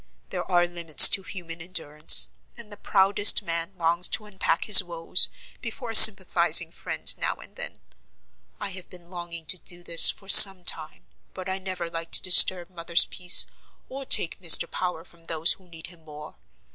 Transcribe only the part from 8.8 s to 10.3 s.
been longing to do this for